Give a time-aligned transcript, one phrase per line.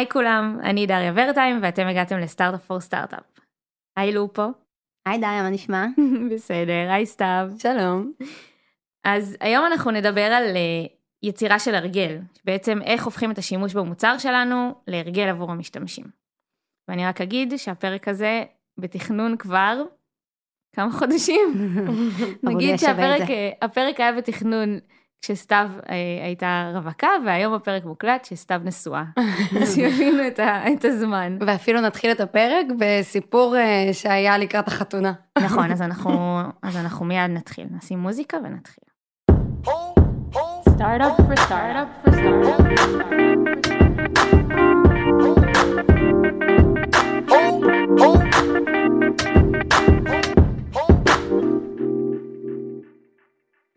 [0.00, 3.24] היי כולם, אני דריה ורטיים ואתם הגעתם לסטארט-אפ פור סטארט-אפ.
[3.96, 4.42] היי לופו.
[5.06, 5.86] היי דריה, מה נשמע?
[6.34, 7.48] בסדר, היי סתיו.
[7.58, 8.12] שלום.
[9.04, 10.90] אז היום אנחנו נדבר על uh,
[11.22, 16.04] יצירה של הרגל, בעצם איך הופכים את השימוש במוצר שלנו להרגל עבור המשתמשים.
[16.88, 18.44] ואני רק אגיד שהפרק הזה
[18.78, 19.82] בתכנון כבר
[20.76, 21.54] כמה חודשים.
[22.42, 24.78] נגיד שהפרק אה, היה בתכנון
[25.22, 29.04] כשסתיו אה, הייתה רווקה, והיום הפרק מוקלט שסתיו נשואה.
[29.62, 31.36] אז שיבינו את, ה, את הזמן.
[31.40, 35.12] ואפילו נתחיל את הפרק בסיפור אה, שהיה לקראת החתונה.
[35.38, 37.66] נכון, אז אנחנו, אז אנחנו מיד נתחיל.
[37.76, 38.84] נשים מוזיקה ונתחיל.
[40.78, 42.10] Startup for startup for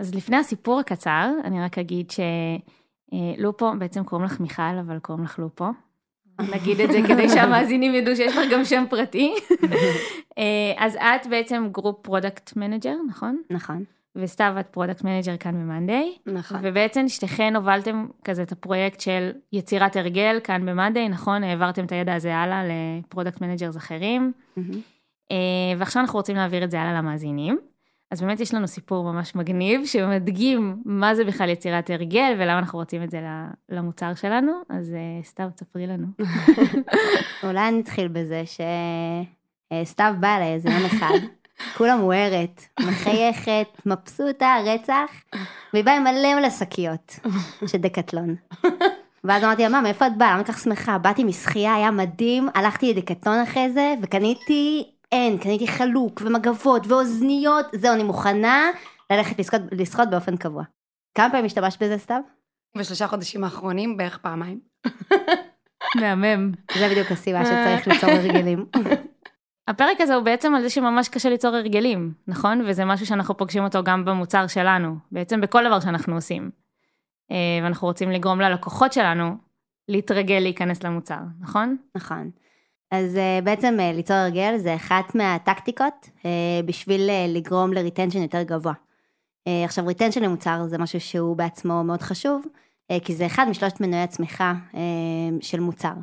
[0.04, 5.40] אז לפני הסיפור הקצר, אני רק אגיד שלופו, בעצם קוראים לך מיכל, אבל קוראים לך
[5.40, 5.66] לופו.
[6.42, 9.34] נגיד את זה כדי שהמאזינים ידעו שיש לך גם שם פרטי.
[10.38, 13.42] אה, אז את בעצם group product manager, נכון?
[13.50, 13.84] נכון.
[14.16, 16.17] וסתיו את product manager כאן במאנדיי.
[16.26, 16.60] נכון.
[16.64, 21.44] ובעצם שתיכן הובלתם כזה את הפרויקט של יצירת הרגל כאן במאנדיי, נכון?
[21.44, 24.32] העברתם את הידע הזה הלאה ל product managers אחרים.
[25.32, 27.73] אה, ועכשיו אנחנו רוצים להעביר את זה הלאה למאזינים.
[28.14, 32.80] אז באמת יש לנו סיפור ממש מגניב שמדגים מה זה בכלל יצירת הרגל ולמה אנחנו
[32.80, 33.22] רוצים את זה
[33.70, 36.08] למוצר שלנו, אז uh, סתיו, תספרי לנו.
[37.44, 38.44] אולי נתחיל בזה
[39.83, 41.17] שסתיו באה אליי איזה יום אחד,
[41.78, 45.11] כולה מוארת, מחייכת, מבסוטה, רצח,
[45.73, 47.20] והיא באה עם מלא מלא שקיות
[47.67, 48.36] של דקטלון.
[49.23, 50.33] ואז אמרתי לה, מה, מאיפה את באה?
[50.33, 50.98] למה כך שמחה?
[50.98, 57.94] באתי משחייה, היה מדהים, הלכתי לדקטלון אחרי זה, וקניתי אין, קניתי חלוק ומגבות ואוזניות, זהו,
[57.94, 58.69] אני מוכנה
[59.11, 60.64] ללכת לשחות, לשחות באופן קבוע.
[61.17, 62.22] כמה פעמים השתמשת בזה, סתיו?
[62.78, 64.59] בשלושה חודשים האחרונים בערך פעמיים.
[66.02, 66.52] מהמם.
[66.78, 68.66] זה בדיוק הסיבה שצריך ליצור הרגלים.
[69.67, 72.61] הפרק הזה הוא בעצם על זה שממש קשה ליצור הרגלים, נכון?
[72.67, 76.52] וזה משהו שאנחנו פוגשים אותו גם במוצר שלנו, בעצם בכל דבר שאנחנו עושים.
[77.32, 79.36] אה, ואנחנו רוצים לגרום ללקוחות שלנו
[79.89, 81.77] להתרגל להיכנס למוצר, נכון?
[81.95, 82.32] נכון.
[82.93, 86.23] אז uh, בעצם uh, ליצור הרגל זה אחת מהטקטיקות uh,
[86.65, 88.73] בשביל לגרום ל retention יותר גבוה.
[89.65, 92.45] עכשיו retention למוצר זה משהו שהוא בעצמו מאוד חשוב,
[93.03, 94.53] כי זה אחד משלושת מנועי הצמיחה
[95.42, 95.93] של מוצר.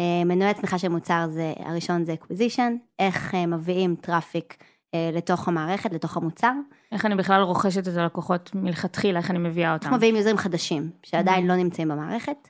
[0.00, 4.64] מנועי הצמיחה של מוצר זה, הראשון זה acquisition, איך מביאים traffic
[5.12, 6.52] לתוך המערכת, לתוך המוצר.
[6.92, 9.86] איך אני בכלל רוכשת את הלקוחות מלכתחילה, איך אני מביאה אותם.
[9.86, 11.48] איך מביאים יוזרים חדשים, שעדיין mm-hmm.
[11.48, 12.48] לא נמצאים במערכת.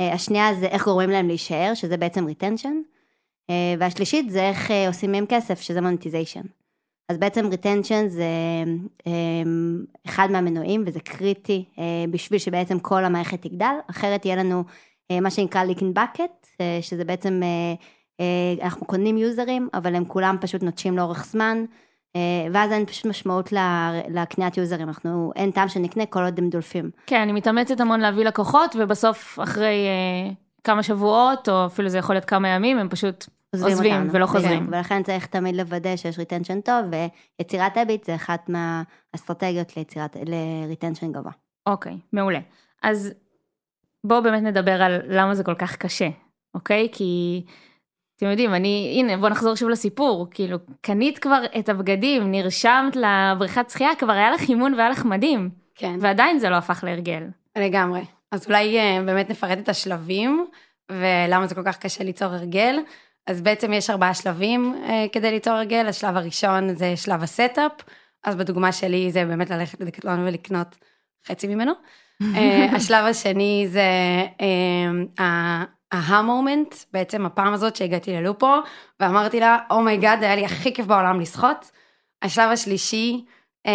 [0.00, 2.74] השנייה זה איך גורמים להם להישאר, שזה בעצם retention.
[3.50, 6.42] אה, והשלישית זה איך אה, עושים מהם כסף, שזה monetization.
[7.08, 8.24] אז בעצם retention זה
[9.06, 9.12] אה,
[10.06, 11.64] אחד מהמנועים וזה קריטי
[12.10, 14.64] בשביל שבעצם כל המערכת תגדל, אחרת יהיה לנו
[15.22, 16.46] מה שנקרא leaking bucket,
[16.80, 17.40] שזה בעצם
[18.62, 21.64] אנחנו קונים יוזרים, אבל הם כולם פשוט נוטשים לאורך זמן,
[22.52, 23.52] ואז אין פשוט משמעות
[24.08, 26.90] לקניית יוזרים, אנחנו, אין טעם שנקנה כל עוד הם דולפים.
[27.06, 29.86] כן, אני מתאמצת המון להביא לקוחות, ובסוף אחרי
[30.64, 34.58] כמה שבועות, או אפילו זה יכול להיות כמה ימים, הם פשוט עוזבים, עוזבים ולא חוזרים.
[34.58, 36.84] בדיוק, ולכן צריך תמיד לוודא שיש retention טוב,
[37.40, 41.32] ויצירת habit זה אחת מהאסטרטגיות ליצירת, ל retention גבוה.
[41.66, 42.40] אוקיי, מעולה.
[42.82, 43.14] אז
[44.04, 46.08] בואו באמת נדבר על למה זה כל כך קשה,
[46.54, 46.88] אוקיי?
[46.92, 47.42] כי
[48.16, 53.70] אתם יודעים, אני, הנה, בואו נחזור שוב לסיפור, כאילו, קנית כבר את הבגדים, נרשמת לבריכת
[53.70, 55.50] שחייה, כבר היה לך אימון והיה לך מדהים.
[55.74, 55.98] כן.
[56.00, 57.22] ועדיין זה לא הפך להרגל.
[57.58, 58.00] לגמרי.
[58.32, 60.46] אז אולי אה, באמת נפרט את השלבים,
[60.92, 62.78] ולמה זה כל כך קשה ליצור הרגל.
[63.28, 67.72] אז בעצם יש ארבעה שלבים אה, כדי ליצור הרגל, השלב הראשון זה שלב ה setup,
[68.24, 70.76] אז בדוגמה שלי זה באמת ללכת לדקתלון ולקנות
[71.26, 71.72] חצי ממנו.
[72.22, 73.82] אה, השלב השני זה
[75.18, 78.54] ה aha moment, בעצם הפעם הזאת שהגעתי ללופו,
[79.00, 81.70] ואמרתי לה, oh my god, היה לי הכי כיף בעולם לשחות.
[82.22, 83.24] השלב השלישי
[83.66, 83.72] אה,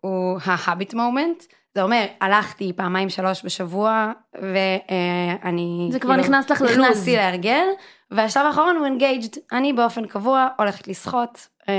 [0.00, 5.88] הוא ה habit moment, זה אומר, הלכתי פעמיים שלוש בשבוע, ואני...
[5.92, 6.78] זה כבר כאילו, נכנס לך ללוז.
[6.78, 7.66] נכנסתי להרגל,
[8.10, 11.74] והשלב האחרון הוא engaged, אני באופן קבוע הולכת לשחות אה,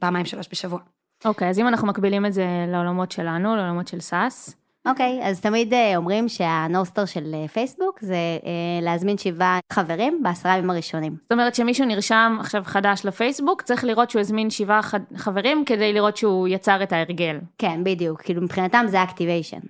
[0.00, 0.78] פעמיים שלוש בשבוע.
[1.24, 4.56] okay, אז אם אנחנו מקבילים את זה לעולמות שלנו, לעולמות של SaaS.
[4.86, 9.58] okay, אז תמיד uh, אומרים שה north star של uh, פייסבוק זה uh, להזמין שבעה
[9.72, 11.16] חברים בעשרה ימים הראשונים.
[11.22, 14.94] זאת אומרת שמישהו נרשם עכשיו חדש לפייסבוק, צריך לראות שהוא הזמין שבעה ח...
[15.16, 17.38] חברים כדי לראות שהוא יצר את ההרגל.
[17.58, 19.60] כן, בדיוק, כאילו מבחינתם זה activation.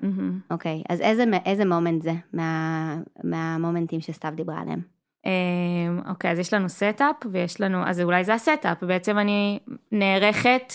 [0.50, 4.96] אוקיי, אז איזה, איזה moment זה מה, מה moment ים שסתיו דיברה עליהם?
[5.26, 9.58] אמ, אוקיי, אז יש לנו setup ויש לנו, אז אולי זה ה setup, בעצם אני
[9.92, 10.72] נערכת,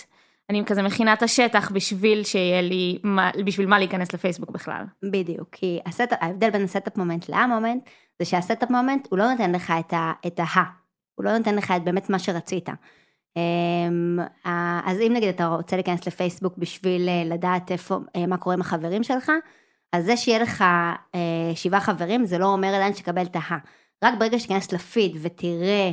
[0.49, 2.97] אני כזה מכינה את השטח בשביל שיהיה לי,
[3.45, 4.83] בשביל מה להיכנס לפייסבוק בכלל.
[5.11, 7.83] בדיוק, כי ה setup, ההבדל בין ה setup moment ל aha moment,
[8.19, 10.11] זה שה setup moment הוא לא נותן לך את ה...
[10.27, 10.43] את ה
[11.15, 12.69] הוא לא נותן לך את באמת מה שרצית.
[13.38, 14.19] אמ,
[14.85, 18.61] אז אם נגיד אתה רוצה להיכנס לפייסבוק בשביל אה, לדעת איפה, אה, מה קורה עם
[18.61, 19.31] החברים שלך,
[19.94, 20.61] אז זה שיהיה לך
[21.15, 23.57] אה, שבעה חברים, זה לא אומר עדיין שתקבל את ה...
[24.03, 25.92] רק ברגע שתיכנס לפיד ותראה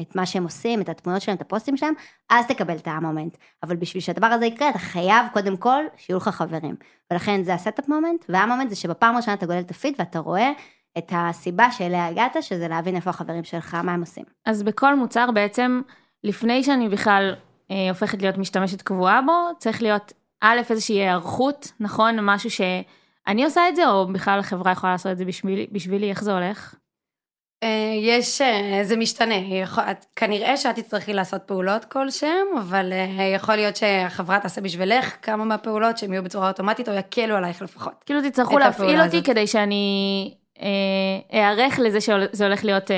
[0.00, 1.94] את מה שהם עושים, את התמונות שלהם, את הפוסטים שלהם,
[2.30, 3.36] אז תקבל את ה aha moment.
[3.62, 6.74] אבל בשביל שהדבר הזה יקרה, אתה חייב קודם כל שיהיו לך חברים.
[7.10, 9.94] ולכן זה ה setup moment, וה aha moment זה שבפעם הראשונה אתה גולל את הפיד
[9.98, 10.52] ואתה רואה
[10.98, 14.24] את הסיבה שאליה הגעת, שזה להבין איפה החברים שלך, מה הם עושים.
[14.46, 15.80] אז בכל מוצר בעצם,
[16.24, 17.34] לפני שאני בכלל
[17.70, 22.20] אה, הופכת להיות משתמשת קבועה בו, צריך להיות א', איזושהי היערכות, נכון?
[22.20, 26.22] משהו שאני עושה את זה, או בכלל החברה יכולה לעשות את זה בשבילי, בשבילי איך
[26.22, 26.74] זה הולך?
[27.62, 29.84] אה, יש, אה, זה משתנה, יכול,
[30.16, 35.98] כנראה שאת תצטרכי לעשות פעולות כלשהם, אבל אה, יכול להיות שהחברה תעשה בשבילך כמה מהפעולות
[35.98, 37.92] שהם יהיו בצורה אוטומטית או יקלו עלייך לפחות.
[38.06, 40.34] כאילו תצטרכו להפעיל אותי כדי שאני
[41.32, 42.90] אערך לזה שזה הולך להיות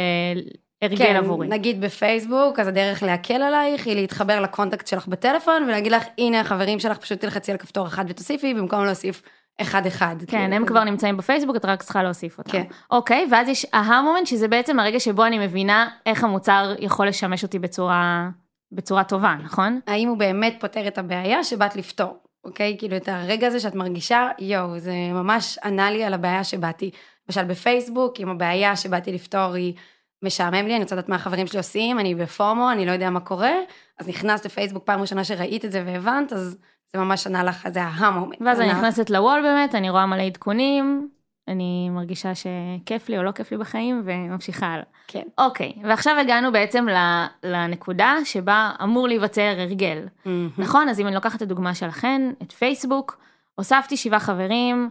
[0.83, 1.49] הרגל כן, עבורי.
[1.49, 6.41] נגיד בפייסבוק, אז הדרך להקל עלייך היא להתחבר ל contacts שלך בטלפון ולהגיד לך, הנה
[6.41, 9.23] החברים שלך, פשוט תלחצי על כפתור אחד ותוסיפי, במקום להוסיף
[9.61, 10.17] אחד אחד.
[10.19, 10.55] כן, כאילו.
[10.55, 12.53] הם כבר נמצאים בפייסבוק, את רק צריכה להוסיף אותם.
[12.53, 12.65] כן.
[12.91, 17.09] אוקיי, ואז יש ה aha moment, שזה בעצם הרגע שבו אני מבינה איך המוצר יכול
[17.09, 18.29] לשמש אותי בצורה,
[18.73, 19.81] בצורה טובה, נכון?
[19.87, 22.77] האם הוא באמת פותר את הבעיה שבאת לפתור, אוקיי?
[22.79, 26.91] כאילו את הרגע הזה שאת מרגישה, יואו, זה ממש ענה לי על הבעיה שבאתי.
[27.29, 29.75] למשל בפייסבוק, אם הבעיה שבאתי לפתור היא
[30.23, 33.11] משעמם לי, אני רוצה לדעת מה החברים שלי עושים, אני ב FOMO, אני לא יודע
[33.11, 33.53] מה קורה,
[33.99, 36.59] אז נכנסת לפייסבוק פעם ראשונה שראית את זה והבנת, אז
[36.97, 38.39] זה ממש ענה לך, זה ה aha moment.
[38.41, 41.09] ואז אני נכנסת לוולט באמת, אני רואה מלא עדכונים,
[41.49, 44.85] אני מרגישה שכיף לי או לא כיף לי בחיים, וממשיכה הלאה.
[45.09, 45.23] כן.
[45.39, 46.87] אוקיי, ועכשיו הגענו בעצם
[47.43, 50.07] לנקודה שבה אמור להיווצר הרגל.
[50.07, 50.29] Mm-hmm.
[50.59, 50.89] נכון?
[50.89, 53.19] אז אם אני לוקחת את הדוגמה שלכן, את פייסבוק,
[53.55, 54.91] הוספתי שבעה חברים,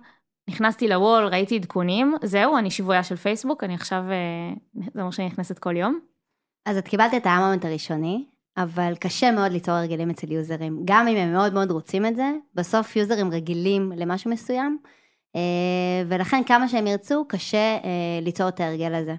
[0.50, 5.28] נכנסתי לוול, ראיתי עדכונים, זהו, אני שבויה של פייסבוק, אני עכשיו, אה, זה אומר שאני
[5.28, 6.00] נכנסת כל יום.
[6.66, 8.26] אז את קיבלת את המומנט הראשוני,
[8.58, 10.82] אבל קשה מאוד ליצור הרגלים אצל יוזרים.
[10.86, 14.78] גם אם הם מאוד מאוד רוצים את זה, בסוף יוזרים רגילים למשהו מסוים,
[15.36, 19.16] אה, ולכן כמה שהם ירצו, קשה אה, ליצור את ההרגל הזה.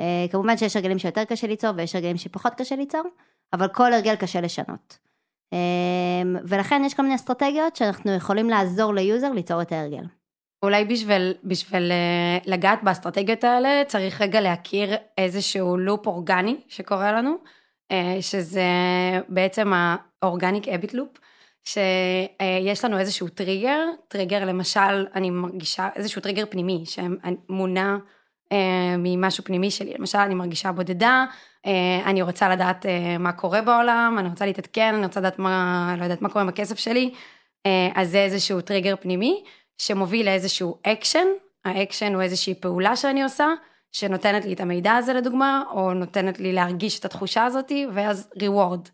[0.00, 3.02] אה, כמובן שיש הרגלים שיותר קשה ליצור ויש הרגלים שפחות קשה ליצור,
[3.52, 4.98] אבל כל הרגל קשה לשנות.
[6.44, 10.04] ולכן יש כל מיני אסטרטגיות שאנחנו יכולים לעזור ליוזר ליצור את ההרגל.
[10.62, 11.92] אולי בשביל, בשביל
[12.46, 17.36] לגעת באסטרטגיות האלה, צריך רגע להכיר איזשהו loop אורגני שקורה לנו.
[17.90, 18.62] אה, שזה
[19.28, 19.72] בעצם
[20.22, 21.08] ה organic habit loop,
[21.64, 23.78] שיש לנו איזשהו trigger,
[24.08, 27.96] trigger למשל, אני מרגישה איזשהו טריגר פנימי שמונע
[28.52, 31.24] אה, ממשהו פנימי שלי, למשל אני מרגישה בודדה,
[31.66, 32.86] אה, אני רוצה לדעת
[33.18, 36.48] מה קורה בעולם, אני רוצה להתעדכן, אני רוצה לדעת מה, לא יודעת מה קורה עם
[36.48, 37.14] הכסף שלי,
[37.94, 39.44] אז זה איזשהו טריגר פנימי
[39.78, 41.26] שמוביל לאיזשהו אקשן,
[41.64, 43.46] האקשן הוא איזושהי פעולה שאני עושה,
[43.92, 48.88] שנותנת לי את המידע הזה לדוגמה, או נותנת לי להרגיש את התחושה הזאתי, ואז reward.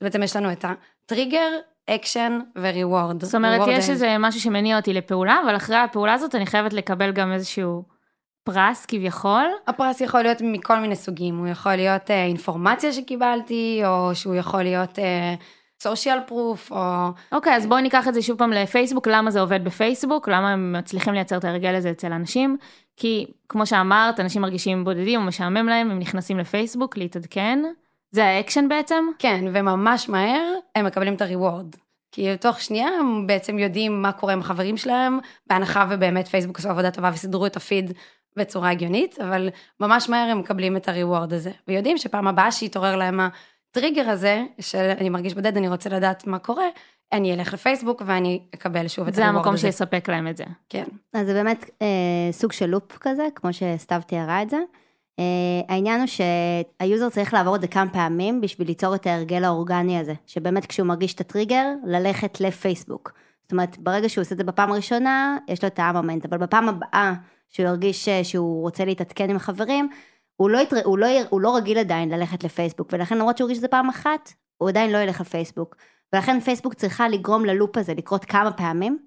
[0.00, 1.48] בעצם יש לנו את ה trigger,
[1.90, 3.24] action ו reward.
[3.24, 7.12] זאת אומרת, יש איזה משהו שמניע אותי לפעולה, אבל אחרי הפעולה הזאת אני חייבת לקבל
[7.12, 7.84] גם איזשהו
[8.44, 9.44] פרס כביכול.
[9.66, 14.62] הפרס יכול להיות מכל מיני סוגים, הוא יכול להיות אה, אינפורמציה שקיבלתי, או שהוא יכול
[14.62, 14.98] להיות...
[14.98, 15.34] אה,
[15.82, 17.08] social proof או...
[17.32, 20.52] אוקיי, okay, אז בואי ניקח את זה שוב פעם לפייסבוק, למה זה עובד בפייסבוק, למה
[20.52, 22.56] הם מצליחים לייצר את הרגל הזה אצל אנשים,
[22.96, 27.62] כי כמו שאמרת, אנשים מרגישים בודדים או משעמם להם, הם נכנסים לפייסבוק להתעדכן,
[28.10, 29.04] זה האקשן בעצם?
[29.18, 31.76] כן, וממש מהר הם מקבלים את ה reward.
[32.12, 36.68] כי תוך שנייה הם בעצם יודעים מה קורה עם החברים שלהם, בהנחה ובאמת פייסבוק עשו
[36.68, 37.92] עבודה טובה וסידרו את הפיד
[38.36, 39.48] בצורה הגיונית, אבל
[39.80, 44.44] ממש מהר הם מקבלים את ה reward הזה, ויודעים שפעם הבאה שיתעורר להם הטריגר הזה,
[44.60, 46.66] שאני מרגיש בודד, אני רוצה לדעת מה קורה,
[47.12, 50.44] אני אלך לפייסבוק ואני אקבל שוב את זה המקום שיספק להם את זה.
[50.68, 50.84] כן.
[51.12, 54.58] אז זה באמת אה, סוג של loop כזה, כמו שסתיו תיארה את זה.
[55.18, 55.24] אה,
[55.68, 59.98] העניין הוא שה user צריך לעבור את זה כמה פעמים בשביל ליצור את ההרגל האורגני
[59.98, 63.12] הזה, שבאמת כשהוא מרגיש את הטריגר, ללכת לפייסבוק.
[63.42, 66.38] זאת אומרת, ברגע שהוא עושה את זה בפעם הראשונה, יש לו את ה moment, אבל
[66.38, 67.14] בפעם הבאה
[67.48, 69.88] שהוא ירגיש אה, שהוא רוצה להתעדכן עם החברים,
[70.36, 70.76] הוא לא, יתר...
[70.84, 73.88] הוא, לא, הוא לא רגיל עדיין ללכת לפייסבוק, ולכן למרות שהוא הרגיש את זה פעם
[73.88, 75.76] אחת, הוא עדיין לא ילך לפייסבוק.
[76.12, 78.98] ולכן פייסבוק צריכה לגרום ל loop הזה לקרות כמה פעמים,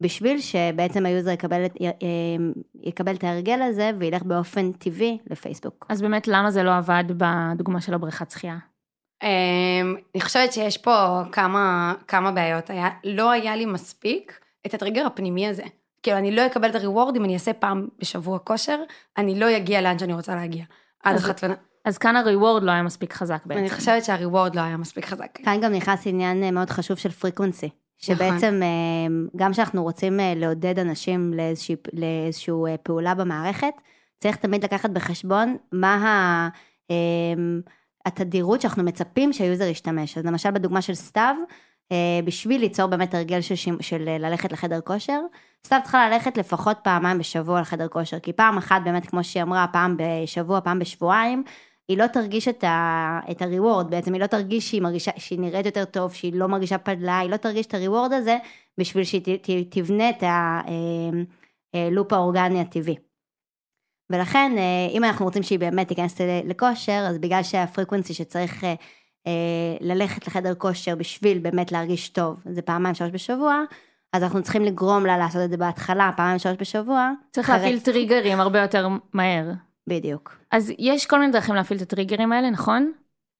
[0.00, 1.86] בשביל שבעצם ה user יקבל, את, אה,
[2.82, 5.86] יקבל את ההרגל הזה וילך באופן טבעי לפייסבוק.
[5.88, 8.58] אז באמת למה זה לא עבד בדוגמה של הבריכת שחייה?
[9.22, 12.70] אמ, אני חושבת שיש פה כמה, כמה בעיות.
[12.70, 15.62] היה, לא היה לי מספיק את הטריגר הפנימי הזה.
[16.02, 18.78] כאילו, אני לא אקבל את הריוורד אם אני אעשה פעם בשבוע כושר,
[19.16, 20.64] אני לא אגיע לאן שאני רוצה להגיע.
[21.02, 21.54] עד החתונה.
[21.88, 23.60] אז כאן הריוורד לא היה מספיק חזק בעצם.
[23.60, 25.38] אני חושבת שהריוורד לא היה מספיק חזק.
[25.44, 27.68] כאן גם נכנס עניין אה, מאוד חשוב של פריקוונסי.
[27.98, 29.28] שבעצם נכון.
[29.36, 33.72] גם כשאנחנו רוצים אה, לעודד אנשים לאיזושהי, לאיזושהי פעולה במערכת,
[34.20, 36.48] צריך תמיד לקחת בחשבון מה ה...
[38.06, 40.18] התדירות שאנחנו מצפים שהיוזר ישתמש.
[40.18, 41.36] אז למשל בדוגמה של סתיו,
[41.92, 43.76] אה, בשביל ליצור באמת הרגל של, שימ...
[43.80, 45.20] של ללכת לחדר כושר,
[45.66, 49.66] סתיו צריכה ללכת לפחות פעמיים בשבוע לחדר כושר, כי פעם אחת באמת, כמו שהיא אמרה,
[49.72, 51.42] פעם בשבוע, פעם בשבועיים,
[51.88, 55.66] היא לא תרגיש את, ה, את הריוורד, בעצם היא לא תרגיש שהיא מרגישה, שהיא נראית
[55.66, 58.38] יותר טוב, שהיא לא מרגישה פדלה, היא לא תרגיש את הריוורד הזה,
[58.78, 60.22] בשביל שהיא ת, ת, תבנה את
[61.74, 62.96] הלופ אה, אה, האורגני הטבעי.
[64.10, 68.64] ולכן, אה, אם אנחנו רוצים שהיא באמת תיכנס לכושר, אז בגלל שה frequency שצריך
[69.80, 73.62] ללכת לחדר כושר בשביל באמת להרגיש טוב, זה פעמיים שלוש בשבוע,
[74.12, 77.12] אז אנחנו צריכים לגרום לה לעשות את זה בהתחלה, פעמיים שלוש בשבוע.
[77.30, 79.50] צריך להפעיל טריגרים הרבה יותר מהר.
[79.88, 80.36] בדיוק.
[80.50, 82.92] אז יש כל מיני דרכים להפעיל את הטריגרים האלה, נכון?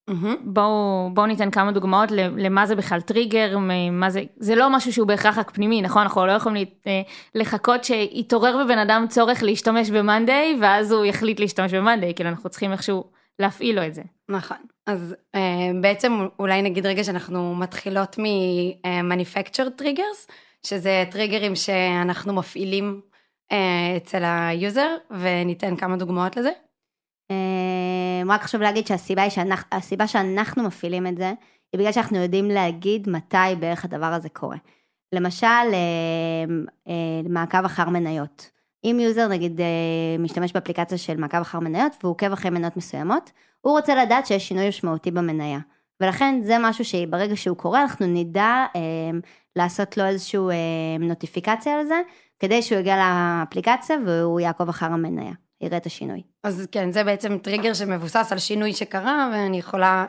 [0.09, 0.37] Mm-hmm.
[0.43, 3.57] בואו בוא ניתן כמה דוגמאות למה זה בכלל טריגר,
[3.91, 6.01] מה זה, זה לא משהו שהוא בהכרח רק פנימי, נכון?
[6.01, 7.01] אנחנו לא יכולים אה,
[7.35, 12.71] לחכות שיתעורר בבן אדם צורך להשתמש במאנדיי, ואז הוא יחליט להשתמש במאנדיי, כאילו אנחנו צריכים
[12.71, 13.03] איכשהו
[13.39, 14.01] להפעיל לו את זה.
[14.29, 15.39] נכון, אז uh,
[15.81, 20.31] בעצם אולי נגיד רגע שאנחנו מתחילות מ-manufactured triggers,
[20.65, 23.08] שזה טריגרים שאנחנו מפעילים אה,
[23.97, 26.51] אצל ה user, וניתן כמה דוגמאות לזה.
[27.31, 31.33] אה, רק חשוב להגיד שהסיבה שאנחנו, שאנחנו מפעילים את זה,
[31.73, 34.57] היא בגלל שאנחנו יודעים להגיד מתי בערך הדבר הזה קורה.
[35.15, 36.93] למשל, אה,
[37.29, 38.51] מעקב אחר מניות.
[38.83, 39.61] אם user נגיד
[40.19, 44.47] משתמש באפליקציה של מעקב אחר מניות והוא עוקב אחרי מניות מסוימות, הוא רוצה לדעת שיש
[44.47, 45.59] שינוי משמעותי במניה.
[46.01, 48.81] ולכן זה משהו שברגע שהוא קורה אנחנו נדע אה,
[49.55, 52.01] לעשות לו איזושהי אה, נוטיפיקציה על זה,
[52.39, 56.21] כדי שהוא יגיע לאפליקציה והוא יעקוב אחר המניה, יראה את השינוי.
[56.43, 60.05] אז כן, זה בעצם טריגר שמבוסס על שינוי שקרה, ואני יכולה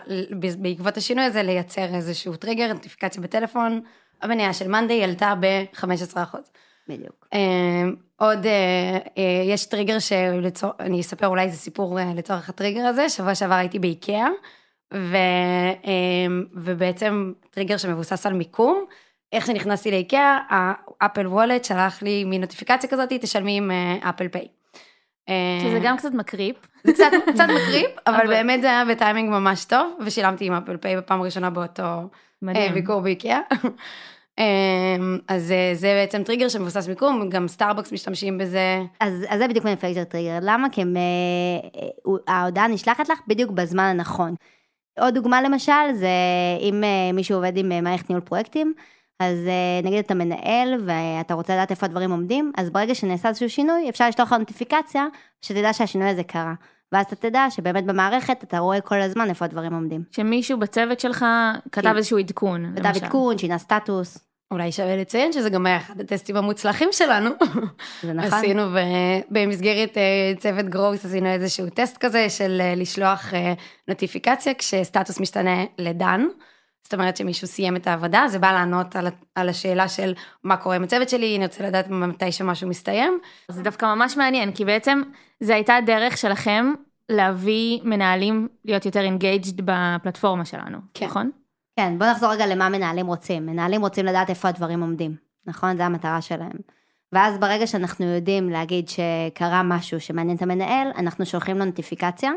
[0.58, 3.80] בעקבות השינוי הזה לייצר איזשהו טריגר, נוטיפיקציה בטלפון,
[4.22, 6.36] המניה של מאנדיי עלתה ב-15%.
[6.88, 7.28] בדיוק.
[7.32, 7.84] אה,
[8.16, 13.54] עוד, אה, אה, יש טריגר שאני אספר אולי זה סיפור לצורך הטריגר הזה, שבוע שעבר
[13.54, 14.28] הייתי באיקאה,
[14.94, 15.16] ו,
[16.54, 18.84] ובעצם טריגר שמבוסס על מיקום.
[19.32, 20.38] איך שנכנסתי לאיקאה,
[21.00, 23.70] ה Apple Wallet שלח לי מן נוטיפיקציה כזאת, תשלמי עם
[24.00, 24.48] Apple Pay.
[25.60, 26.56] שזה גם קצת מקריפ.
[26.84, 30.96] זה קצת, קצת מקריפ, אבל באמת זה היה בטיימינג ממש טוב, ושילמתי עם Apple Pay
[30.96, 32.08] בפעם הראשונה באותו
[32.48, 33.40] אה, ביקור באיקאה.
[34.38, 38.82] אמ, אז זה בעצם טריגר שמבוסס מיקום, גם סטארבקס משתמשים בזה.
[39.00, 40.70] אז, אז זה בדיוק manufactured trigger, למה?
[40.72, 44.34] כי הם, אה, ההודעה נשלחת לך בדיוק בזמן הנכון.
[45.00, 46.08] עוד דוגמה למשל, זה
[46.60, 48.74] אם אה, מישהו עובד עם מערכת ניהול פרויקטים,
[49.20, 53.50] אז אה, נגיד אתה מנהל ואתה רוצה לדעת איפה הדברים עומדים, אז ברגע שנעשה איזשהו
[53.50, 55.06] שינוי, אפשר לשלוח לך נוטיפיקציה,
[55.42, 56.54] שתדע שהשינוי הזה קרה.
[56.92, 60.02] ואז אתה תדע שבאמת במערכת אתה רואה כל הזמן איפה הדברים עומדים.
[60.10, 61.24] שמישהו בצוות שלך
[61.72, 61.96] כתב כן.
[61.96, 62.72] איזשהו עדכון.
[62.76, 64.18] כתב עדכון, שינה סטטוס.
[64.50, 67.30] אולי שווה לציין שזה גם היה אחד הטסטים המוצלחים שלנו.
[68.02, 68.38] זה נכון.
[68.38, 68.62] עשינו
[69.30, 73.32] במסגרת אה, צוות גרוס, עשינו איזשהו טסט כזה של אה, לשלוח
[73.88, 76.26] נוטיפיקציה כשסטטוס משתנה לדן.
[76.82, 80.76] זאת אומרת שמישהו סיים את העבודה, זה בא לענות על, על השאלה של מה קורה
[80.76, 83.18] עם הצוות שלי, אני רוצה לדעת מתי שמשהו מסתיים.
[83.48, 85.02] זה דווקא ממש מעניין, כי בעצם
[85.40, 86.72] זה הייתה דרך שלכם
[87.08, 91.06] להביא מנהלים להיות יותר engaged בפלטפורמה שלנו, כן.
[91.06, 91.30] נכון?
[91.76, 93.46] כן, בוא נחזור רגע למה מנהלים רוצים.
[93.46, 95.76] מנהלים רוצים לדעת איפה הדברים עומדים, נכון?
[95.76, 96.56] זה המטרה שלהם.
[97.12, 102.30] ואז ברגע שאנחנו יודעים להגיד שקרה משהו שמעניין את המנהל, אנחנו שולחים לו נוטיפיקציה,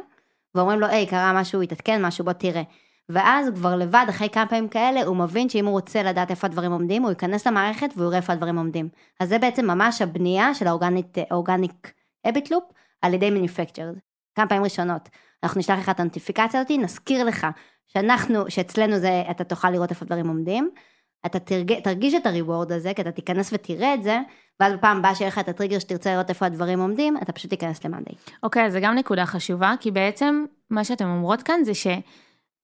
[0.56, 2.62] ואומרים לו, היי, קרה משהו, התעדכן משהו, בוא תראה.
[3.10, 6.48] ואז הוא כבר לבד, אחרי כמה פעמים כאלה, הוא מבין שאם הוא רוצה לדעת איפה
[6.48, 8.90] הדברים עומדים, הוא ייכנס למערכת והוא יראה איפה הדברים עומדים.
[9.20, 11.94] אז זה בעצם ממש הבנייה של האורגניק
[12.30, 12.64] אביט לופ
[13.02, 13.96] על ידי מניפקצ'רד.
[14.36, 15.10] כמה פעמים ראשונות.
[15.44, 17.48] אנחנו נשלח לך את הנוטיפיקציה הזאת, נזכיר לך
[17.88, 20.70] שאנחנו, שאצלנו זה, אתה תוכל לראות איפה הדברים עומדים.
[21.26, 24.20] אתה תרג, תרגיש את הריוורד הזה, כי אתה תיכנס ותראה את זה,
[24.60, 27.86] ואז בפעם הבאה שיהיה לך את הטריגר שתרצה לראות איפה הדברים עומדים, אתה פשוט תיכנס
[27.86, 28.16] למאנדיי.
[28.44, 31.88] אוקיי, okay, זה גם נקודה חשובה, כי בעצם מה שאתם אומרות כאן זה ש...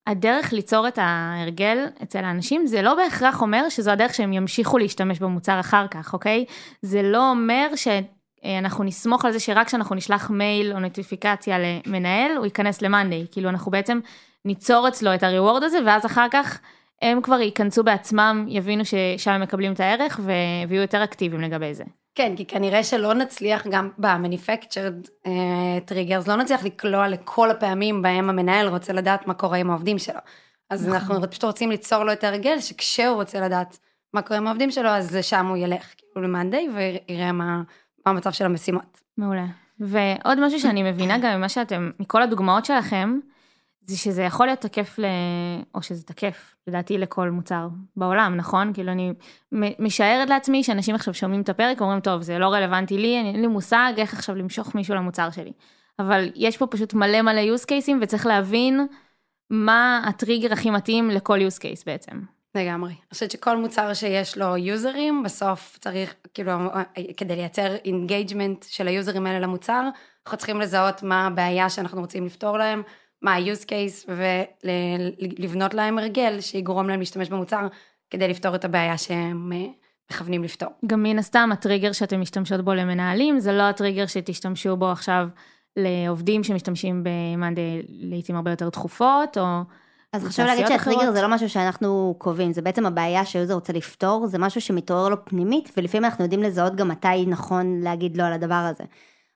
[0.07, 5.19] הדרך ליצור את ההרגל אצל האנשים זה לא בהכרח אומר שזו הדרך שהם ימשיכו להשתמש
[5.19, 6.45] במוצר אחר כך, אוקיי?
[6.81, 12.45] זה לא אומר שאנחנו נסמוך על זה שרק כשאנחנו נשלח מייל או נוטיפיקציה למנהל, הוא
[12.45, 13.25] ייכנס למאנדיי.
[13.31, 13.99] כאילו אנחנו בעצם
[14.45, 16.59] ניצור אצלו את הריוורד הזה, ואז אחר כך
[17.01, 21.83] הם כבר ייכנסו בעצמם, יבינו ששם הם מקבלים את הערך ויהיו יותר אקטיביים לגבי זה.
[22.15, 25.27] כן, כי כנראה שלא נצליח גם ב-manufactured
[25.89, 30.19] triggers, לא נצליח לקלוע לכל הפעמים בהם המנהל רוצה לדעת מה קורה עם העובדים שלו.
[30.69, 30.95] אז נכון.
[30.95, 33.79] אנחנו פשוט רוצים ליצור לו את ההרגל, שכשהוא רוצה לדעת
[34.13, 37.61] מה קורה עם העובדים שלו, אז שם הוא ילך כאילו למאנדיי ויראה מה,
[38.05, 39.01] מה המצב של המשימות.
[39.17, 39.45] מעולה.
[39.79, 43.19] ועוד משהו שאני מבינה גם ממה שאתם, מכל הדוגמאות שלכם,
[43.85, 45.05] זה שזה יכול להיות תקף, ל...
[45.75, 48.73] או שזה תקף, לדעתי, לכל מוצר בעולם, נכון?
[48.73, 49.13] כאילו, אני
[49.79, 53.47] משערת לעצמי שאנשים עכשיו שומעים את הפרק ואומרים, טוב, זה לא רלוונטי לי, אין לי
[53.47, 55.51] מושג איך עכשיו למשוך מישהו למוצר שלי.
[55.99, 58.87] אבל יש פה פשוט מלא מלא use cases וצריך להבין
[59.49, 62.21] מה הטריגר הכי מתאים לכל use case בעצם.
[62.55, 62.91] לגמרי.
[62.91, 66.51] אני חושבת שכל מוצר שיש לו יוזרים, בסוף צריך, כאילו,
[67.17, 69.83] כדי לייצר engagement של היוזרים האלה למוצר,
[70.25, 72.83] אנחנו צריכים לזהות מה הבעיה שאנחנו רוצים לפתור להם,
[73.21, 74.09] מה ה-use case,
[74.63, 77.67] ולבנות להם הרגל שיגרום להם להשתמש במוצר,
[78.09, 79.65] כדי לפתור את הבעיה שהם אה,
[80.11, 80.69] מכוונים לפתור.
[80.85, 85.27] גם מן הסתם הטריגר שאתם משתמשות בו למנהלים, זה לא הטריגר שתשתמשו בו עכשיו
[85.77, 89.61] לעובדים שמשתמשים במאנדי לעיתים הרבה יותר תכופות, או...
[90.13, 94.27] אז חשוב להגיד שהטריגר זה לא משהו שאנחנו קובעים, זה בעצם הבעיה שהיוזר רוצה לפתור,
[94.27, 98.33] זה משהו שמתעורר לו פנימית, ולפעמים אנחנו יודעים לזהות גם מתי נכון להגיד לא על
[98.33, 98.83] הדבר הזה.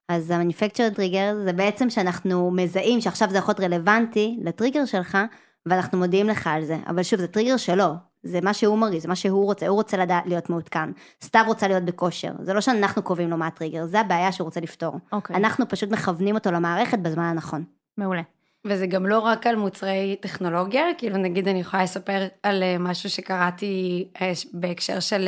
[0.10, 5.18] אז ה-manufactured trigger זה בעצם שאנחנו מזהים שעכשיו זה יכול להיות רלוונטי לטריגר שלך,
[5.66, 6.78] ואנחנו מודיעים לך על זה.
[6.88, 7.94] אבל שוב, זה טריגר שלו,
[8.24, 10.90] זה מה שהוא מרגיש, זה מה שהוא רוצה, הוא רוצה לדעת להיות מעודכן.
[11.24, 14.60] סתיו רוצה להיות בכושר, זה לא שאנחנו קובעים לו מה הטריגר, זה הבעיה שהוא רוצה
[14.60, 14.94] לפתור.
[14.94, 15.12] Okay.
[15.12, 15.36] אוקיי.
[15.36, 17.64] אנחנו פשוט מכוונים אותו למערכת בזמן הנכון.
[17.98, 18.22] מעולה.
[18.68, 23.10] וזה גם לא רק על מוצרי טכנולוגיה, כאילו נגיד אני יכולה לספר על אה, משהו
[23.10, 25.28] שקראתי אה, בהקשר של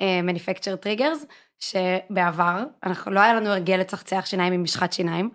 [0.00, 1.26] אה, manufactured triggers,
[1.62, 5.30] שבעבר, אנחנו לא היה לנו הרגל לצחצח שיניים עם משחת שיניים,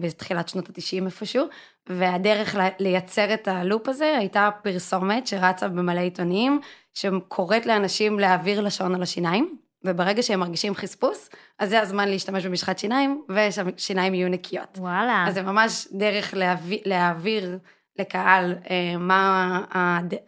[0.00, 1.46] בתחילת שנות ה-90 איפשהו,
[1.88, 6.60] והדרך לייצר את הלופ הזה הייתה פרסומת שרצה במלא עיתונים,
[6.94, 12.78] שקוראת לאנשים להעביר לשון על השיניים, וברגע שהם מרגישים חספוס, אז זה הזמן להשתמש במשחת
[12.78, 14.78] שיניים, ושהשיניים יהיו נקיות.
[14.78, 15.24] וואלה.
[15.28, 17.58] אז זה ממש דרך להעביר, להעביר
[17.98, 19.60] לקהל אה, מה,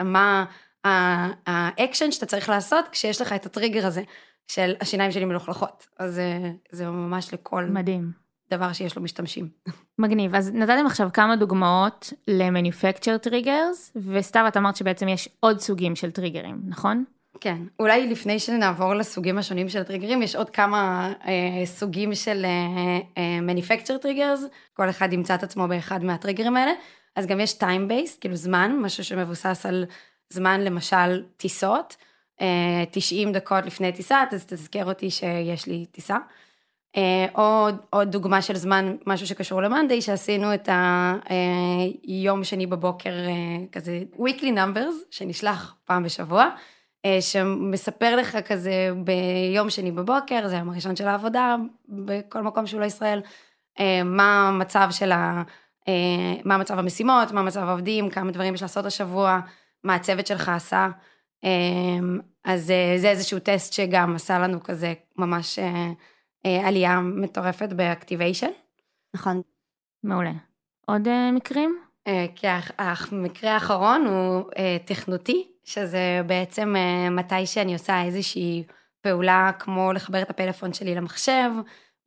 [0.03, 0.45] מה
[1.47, 4.03] האקשן שאתה צריך לעשות כשיש לך את הטריגר הזה
[4.55, 5.87] של השיניים שלי מלוכלכות.
[5.99, 7.65] אז זה, זה ממש לכל...
[7.65, 8.13] מדהים.
[8.51, 9.49] דבר שיש לו משתמשים.
[9.99, 15.61] מגניב, אז נתתם עכשיו כמה דוגמאות ל- manufactured triggers, וסתיו את אמרת שבעצם יש עוד
[15.61, 17.05] סוגים של טריגרים, נכון?
[17.41, 22.99] כן, אולי לפני שנעבור לסוגים השונים של הטריגרים, יש עוד כמה אה, סוגים של אה,
[23.19, 26.73] אה, manufactured triggers, כל אחד ימצא את עצמו באחד מהטריגרים האלה,
[27.17, 29.85] אז גם יש time based, כאילו זמן, משהו שמבוסס על
[30.31, 32.12] זמן למשל טיסות, אה,
[32.91, 36.17] 90 דקות לפני טיסה, אז תזכר אותי שיש לי טיסה.
[36.97, 37.27] אה,
[37.93, 40.69] עוד, דוגמה של זמן, משהו שקשור למאנדיי, שעשינו את
[42.07, 46.49] היום אה, שני בבוקר, אה, כזה weekly numbers, שנשלח פעם בשבוע.
[47.21, 51.57] שמספר לך כזה ביום שני בבוקר, זה היום הראשון של העבודה,
[51.89, 53.21] בכל מקום שהוא לא ישראל,
[54.05, 55.43] מה המצב של ה...
[56.45, 59.41] מה מצב המשימות, מה מצב העובדים, כמה דברים יש לעשות השבוע,
[59.85, 60.89] מה הצוות שלך עשה.
[62.45, 65.59] אז זה איזשהו טסט שגם עשה לנו כזה ממש
[66.45, 68.51] עלייה מטורפת באקטיביישן.
[69.15, 69.43] נכון.
[70.05, 70.33] מעולה.
[70.87, 71.79] עוד מקרים?
[72.35, 72.47] כי
[72.79, 74.51] המקרה האחרון הוא
[74.85, 78.65] תכנותי, שזה בעצם אה, מתי שאני עושה איזושהי
[79.01, 81.51] פעולה כמו לחבר את הפלאפון שלי למחשב,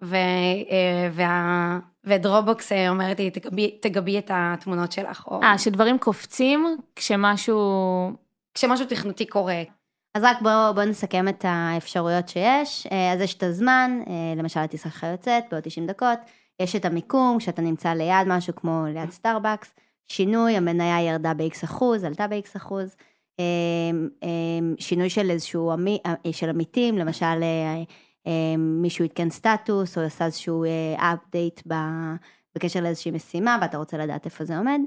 [0.03, 5.27] ו, אה, וה, ודרופבוקס אה, אומרת לי, תגבי, תגבי את התמונות שלך.
[5.31, 5.59] אה, או...
[5.59, 8.24] שדברים קופצים כשמשהו...
[8.55, 9.63] כשמשהו תכנותי קורה.
[10.15, 12.87] אז רק בואו בוא נסכם את האפשרויות שיש.
[13.13, 14.01] אז יש את הזמן,
[14.37, 16.19] למשל הטיסה שלך יוצאת בעוד 90 דקות,
[16.59, 19.73] יש את המיקום, כשאתה נמצא ליד משהו כמו ליד סטארבקס,
[20.07, 22.95] שינוי, המניה ירדה ב-X אחוז, עלתה ב-X אחוז.
[23.39, 27.25] אמ, שינוי של איזשהו, אה, של עמיתים, למשל
[28.27, 31.15] אה, מישהו עדכן סטטוס או עשה איזשהו אה,
[32.55, 34.79] בקשר לאיזושהי משימה ואתה רוצה לדעת איפה זה עומד,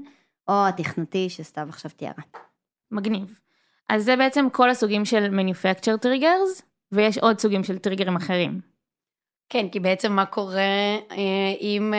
[0.47, 2.23] או התכנותי שסתיו עכשיו תיארה.
[2.91, 3.39] מגניב.
[3.89, 8.61] אז זה בעצם כל הסוגים של manufacture triggers, ויש עוד סוגים של טריגרים אחרים.
[9.49, 10.97] כן, כי בעצם מה קורה
[11.61, 11.93] אם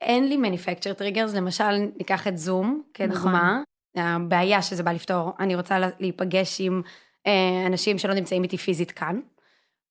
[0.00, 3.62] אין לי manufacture triggers, למשל ניקח את זום כדוגמה,
[3.96, 4.04] נכון.
[4.04, 6.82] הבעיה שזה בא לפתור, אני רוצה להיפגש עם
[7.26, 9.20] אה, אנשים שלא נמצאים איתי פיזית כאן.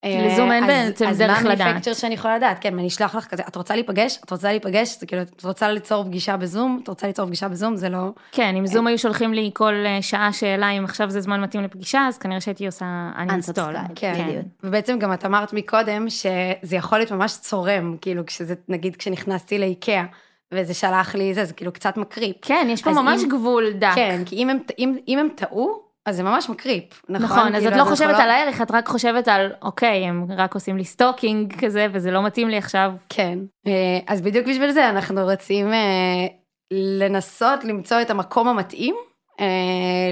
[0.03, 1.39] אה, לזום אין בעצם דרך לדעת.
[1.39, 2.57] אז מה המניפקצ'ר שאני יכולה לדעת?
[2.62, 4.19] כן, אני אשלח לך כזה, את רוצה להיפגש?
[4.25, 4.99] את רוצה להיפגש?
[4.99, 6.79] זה כאילו, את רוצה ליצור פגישה בזום?
[6.83, 7.75] את רוצה ליצור פגישה בזום?
[7.75, 8.12] זה לא...
[8.31, 11.63] כן, אם זום היו שולחים לי כל אה, שעה שאלה אם עכשיו זה זמן מתאים
[11.63, 12.85] לפגישה, אז כנראה שהייתי עושה
[13.15, 13.77] uninstall.
[13.95, 14.41] כן, כן.
[14.63, 20.03] ובעצם גם את אמרת מקודם שזה יכול להיות ממש צורם, כאילו, כשזה, נגיד כשנכנסתי לאיקאה.
[20.51, 22.35] וזה שלח לי זה, זה כאילו קצת מקריפ.
[22.41, 23.91] כן, יש פה ממש אם, גבול דק.
[23.95, 27.25] כן, כי אם הם, אם, אם הם טעו, אז זה ממש מקריפ, נכון?
[27.25, 28.23] נכון, אז כאילו, את לא חושבת לא...
[28.23, 32.25] על הערך, את רק חושבת על, אוקיי, הם רק עושים לי stalking כזה, וזה לא
[32.25, 32.91] מתאים לי עכשיו.
[33.09, 36.27] כן, אה, אז בדיוק בשביל זה אנחנו רוצים אה,
[36.71, 38.95] לנסות למצוא את המקום המתאים
[39.39, 39.45] אה,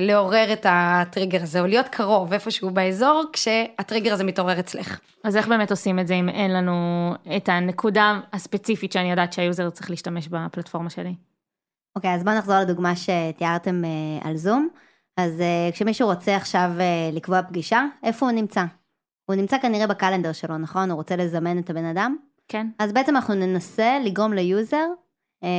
[0.01, 4.99] לעורר את ה-trigger הזה, או להיות קרוב איפשהו באזור, כשה-trigger הזה מתעורר אצלך.
[5.23, 9.69] אז איך באמת עושים את זה אם אין לנו את הנקודה הספציפית שאני יודעת שה-user
[9.69, 11.15] צריך להשתמש בפלטפורמה שלי?
[11.95, 13.81] אוקיי, אז בואו נחזור לדוגמה שתיארתם
[14.23, 14.69] על זום.
[15.17, 18.63] אז אה, כשמישהו רוצה עכשיו אה, לקבוע פגישה, איפה הוא נמצא?
[19.25, 20.91] הוא נמצא כנראה ב-calendar שלו, נכון?
[20.91, 22.15] הוא רוצה לזמן את הבן אדם?
[22.47, 22.67] כן.
[22.79, 24.85] אז בעצם אנחנו ננסה לגרום ל-user
[25.43, 25.49] אה,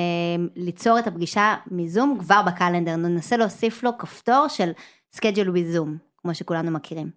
[0.57, 4.71] ליצור את הפגישה מזום כבר ב-calendar, ננסה להוסיף לו כפתור של
[5.17, 7.11] schedule with zoom, כמו שכולנו מכירים.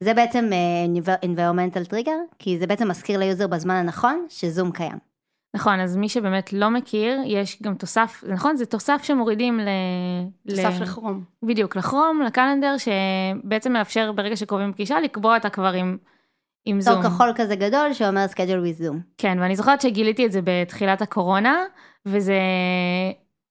[0.00, 5.11] זה בעצם אה, environmental trigger, כי זה בעצם מזכיר ל-user בזמן הנכון שזום קיים.
[5.54, 8.56] נכון, אז מי שבאמת לא מכיר, יש גם תוסף, זה נכון?
[8.56, 9.68] זה תוסף שמורידים ל...
[10.48, 10.82] תוסף ל...
[10.82, 11.24] לכרום.
[11.42, 15.96] בדיוק, לכרום, לקלנדר, שבעצם מאפשר ברגע שקובעים פגישה לקבוע אותה כבר עם,
[16.64, 17.02] עם תור זום.
[17.02, 18.96] כחול כזה גדול שאומר schedule with zoom.
[19.18, 21.64] כן, ואני זוכרת שגיליתי את זה בתחילת הקורונה,
[22.06, 22.38] וזה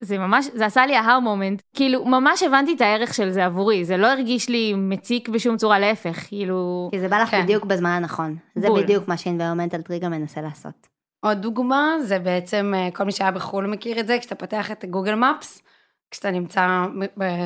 [0.04, 3.86] זה ממש, זה עשה לי ההר מומנט, כאילו ממש הבנתי את הערך של זה עבורי,
[3.86, 7.44] זה לא הרגיש לי מציק בשום צורה, להפך, כאילו, כי זה בא לך כן.
[7.44, 8.36] בדיוק בזמן הנכון.
[8.56, 8.84] זה בול.
[8.84, 10.88] בדיוק מה ש-environmental trigger מנסה לעשות.
[11.22, 14.86] עוד דוגמה זה בעצם אה, כל מי שהיה בחו"ל מכיר את זה כשאתה פותח את
[14.86, 15.64] גוגל מפס.
[16.12, 16.86] כשאתה נמצא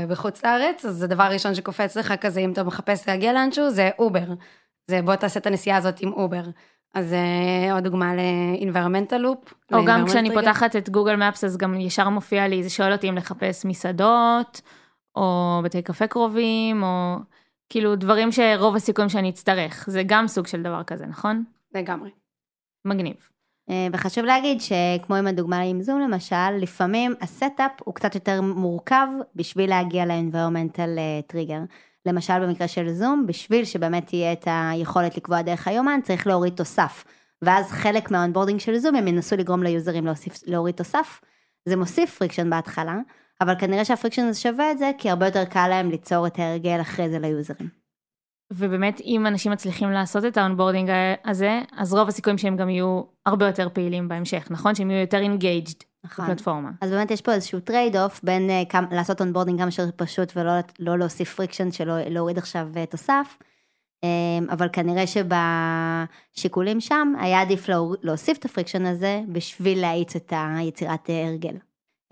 [0.09, 4.33] בחוץ לארץ אז הדבר הראשון שקופץ לך כזה אם אתה מחפש להגיע לאנשהו זה אובר.
[4.87, 6.43] זה בוא תעשה את הנסיעה הזאת עם אובר.
[6.93, 9.53] אז אה, עוד דוגמה ל-environmental loop.
[9.73, 10.33] או גם כשאני trigger.
[10.33, 14.61] פותחת את גוגל מפס אז גם ישר מופיע לי, זה שואל אותי אם לחפש מסעדות,
[15.15, 17.15] או בתי קפה קרובים, או
[17.69, 21.43] כאילו דברים שרוב הסיכויים שאני אצטרך, זה גם סוג של דבר כזה, נכון?
[21.75, 22.09] לגמרי.
[22.85, 23.34] מגניב.
[23.69, 29.07] אה, וחשוב להגיד שכמו עם הדוגמה עם זום למשל, לפעמים ה-setup הוא קצת יותר מורכב
[29.35, 31.73] בשביל להגיע ל-environmental אה, trigger.
[32.05, 37.03] למשל במקרה של זום, בשביל שבאמת תהיה את היכולת לקבוע דרך היומן, צריך להוריד תוסף.
[37.41, 41.21] ואז חלק מה-onboarding של זום הם ינסו לגרום ל-userים להוסיף, להוריד תוסף.
[41.65, 42.97] זה מוסיף friction בהתחלה,
[43.41, 46.81] אבל כנראה שה-friction הזה שווה את זה, כי הרבה יותר קל להם ליצור את ההרגל
[46.81, 47.84] אחרי זה ל-userים.
[48.53, 50.89] ובאמת אם אנשים מצליחים לעשות את ה-onboarding
[51.25, 54.75] הזה, אז רוב הסיכויים שהם גם יהיו הרבה יותר פעילים בהמשך, נכון?
[54.75, 55.73] שהם יהיו יותר engaged
[56.05, 56.25] נכון.
[56.25, 56.71] בפלטפורמה.
[56.81, 60.33] אז באמת יש פה איזשהו trade off בין uh, כמה, לעשות onboarding כמה שיותר פשוט
[60.35, 63.37] ולא לא להוסיף friction שלא להוריד עכשיו uh, תוסף.
[64.05, 70.33] Um, אבל כנראה שבשיקולים שם היה עדיף להור, להוסיף את ה-friction הזה בשביל להאיץ את
[70.35, 71.55] היצירת הרגל.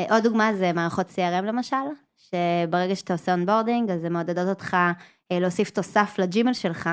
[0.02, 1.76] Uh, עוד דוגמה זה מערכות CRM למשל,
[2.34, 6.90] שברגע שאתה עושה onboarding אז הן מעודדות אותך uh, להוסיף תוסף לג'ימל שלך,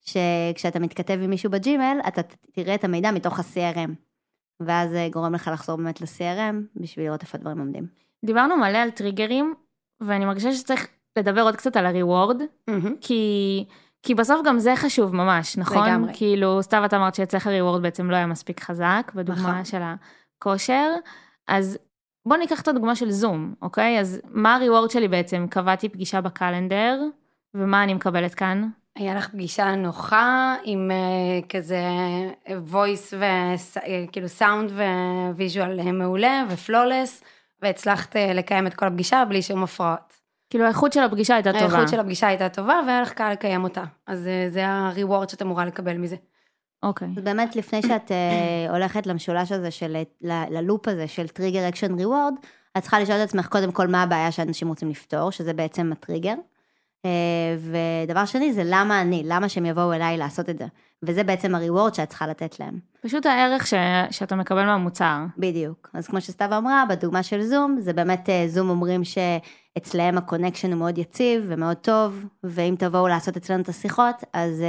[0.00, 2.20] שכשאתה מתכתב עם מישהו בג'ימל אתה
[2.52, 3.90] תראה את המידע מתוך ה-CRM.
[4.60, 7.86] ואז זה גורם לך לחזור באמת ל-CRM בשביל לראות איפה הדברים עומדים.
[8.24, 9.54] דיברנו מלא על triggerים,
[10.00, 10.86] ואני מרגישה שצריך
[11.18, 12.96] לדבר עוד קצת על הריוורד, מהמם.
[13.00, 13.64] כי,
[14.02, 15.88] כי בסוף גם זה חשוב ממש, נכון?
[15.88, 16.12] לגמרי.
[16.14, 19.64] כאילו, סתיו את אמרת שאצלך הריוורד בעצם לא היה מספיק חזק, בדוגמה נכון.
[19.64, 20.90] של הכושר,
[21.48, 21.78] אז
[22.26, 24.00] בוא ניקח את הדוגמה של זום, אוקיי?
[24.00, 25.46] אז מה הריוורד שלי בעצם?
[25.50, 27.00] קבעתי פגישה ב-calendar,
[27.54, 28.68] ומה אני מקבלת כאן?
[28.96, 31.80] היה לך פגישה נוחה עם uh, כזה
[32.72, 34.72] voice וכאילו סאונד
[35.34, 37.22] ו-visual מעולה ו-flawless,
[37.62, 40.22] והצלחת uh, לקיים את כל הפגישה בלי שום הפרעות.
[40.50, 41.64] כאילו האיכות של הפגישה הייתה טובה.
[41.64, 43.84] האיכות של הפגישה הייתה טובה והיה לך קל לקיים אותה.
[44.06, 46.16] אז uh, זה הריוורד שאת אמורה לקבל מזה.
[46.82, 47.08] אוקיי.
[47.16, 51.94] אז באמת לפני שאת אה, הולכת למשולש הזה של, ל- ל-loop הזה של trigger action
[51.94, 52.34] reward,
[52.78, 56.34] את צריכה לשאול את עצמך קודם כל מה הבעיה שאנשים רוצים לפתור, שזה בעצם ה-trigger.
[57.04, 57.10] אה,
[57.58, 60.66] ודבר שני זה למה אני, למה שהם יבואו אליי לעשות את זה.
[61.02, 62.78] וזה בעצם הריוורד שאת צריכה לתת להם.
[63.02, 63.74] פשוט הערך ש...
[64.10, 65.18] שאתה מקבל מהמוצר.
[65.38, 65.90] בדיוק.
[65.94, 70.78] אז כמו שסתיו אמרה, בדוגמה של זום, זה באמת אה, זום אומרים שאצלהם ה-connection הוא
[70.78, 74.64] מאוד יציב ומאוד טוב, ואם תבואו לעשות אצלנו את השיחות, אז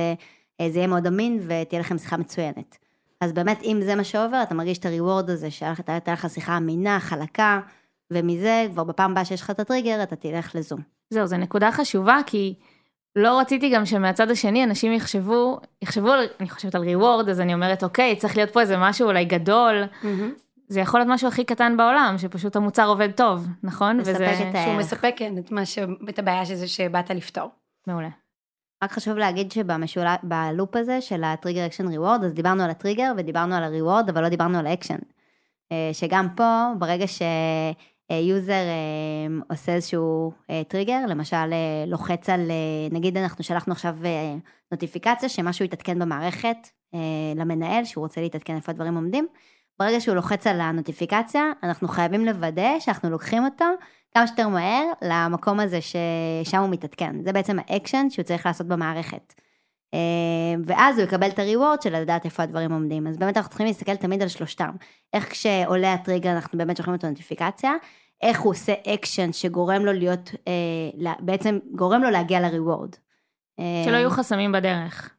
[0.61, 2.77] זה יהיה מאוד אמין ותהיה לכם שיחה מצוינת.
[3.21, 6.99] אז באמת, אם זה מה שעובר, אתה מרגיש את הריוורד הזה, שהייתה לך שיחה אמינה,
[6.99, 7.59] חלקה,
[8.11, 10.79] ומזה, כבר בפעם הבאה שיש לך את הטריגר, אתה תלך לזום.
[11.09, 12.55] זהו, זו נקודה חשובה, כי
[13.15, 17.53] לא רציתי גם שמהצד השני אנשים יחשבו, יחשבו, על- אני חושבת על ריוורד, אז אני
[17.53, 19.83] אומרת, אוקיי, צריך להיות פה איזה משהו אולי גדול.
[20.67, 23.97] זה יכול להיות משהו הכי קטן בעולם, שפשוט המוצר עובד טוב, נכון?
[23.97, 24.79] מספק וזה את שהוא הערך.
[24.79, 25.79] מספק כן, את, ש...
[26.09, 27.49] את הבעיה שזה שבאת לפתור.
[27.87, 28.09] מעולה.
[28.83, 33.63] רק חשוב להגיד שב-loop הזה של ה-trigger action reward, אז דיברנו על ה-trigger ודיברנו על
[33.63, 34.97] הריוורד, אבל לא דיברנו על ה-action.
[35.71, 38.63] אה, שגם פה, ברגע שיוזר
[39.49, 42.55] עושה איזשהו אה, טריגר, למשל אה, לוחץ על, אה,
[42.91, 44.35] נגיד אנחנו שלחנו עכשיו אה,
[44.71, 46.57] נוטיפיקציה שמשהו יתעדכן במערכת
[46.93, 46.99] אה,
[47.35, 49.27] למנהל, שהוא רוצה להתעדכן איפה הדברים עומדים,
[49.79, 53.65] ברגע שהוא לוחץ על הנוטיפיקציה, אנחנו חייבים לוודא שאנחנו לוקחים אותו
[54.13, 57.15] כמה שיותר מהר למקום הזה ששם הוא מתעדכן.
[57.23, 59.33] זה בעצם ה-action שהוא צריך לעשות במערכת.
[59.93, 59.99] אה,
[60.65, 63.07] ואז הוא יקבל את הריוורד של לדעת איפה הדברים עומדים.
[63.07, 64.71] אז באמת אנחנו צריכים להסתכל תמיד על שלושתם.
[65.13, 67.73] איך כשעולה ה-trigger אנחנו באמת שולחים אותו נוטיפיקציה,
[68.21, 72.95] איך הוא עושה אקשן שגורם לו להיות, אה, בעצם גורם לו להגיע לריוורד.
[73.59, 75.13] אה, שלא יהיו חסמים בדרך.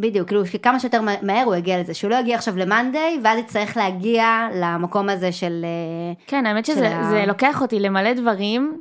[0.00, 3.38] בדיוק, כאילו שכמה שיותר מה- מהר הוא יגיע לזה, שהוא לא יגיע עכשיו למאנדיי, ואז
[3.38, 5.64] יצטרך להגיע למקום הזה של...
[5.64, 8.80] אה, כן, האמת של שזה ה- זה לוקח אותי למלא דברים.